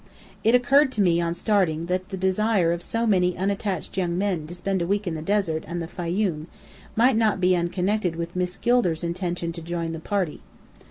[0.43, 4.47] It occurred to me on starting, that the desire of so many unattached young men
[4.47, 6.47] to spend a week in the desert and the Fayoum,
[6.95, 10.41] might not be unconnected with Miss Gilder's intention to join the party.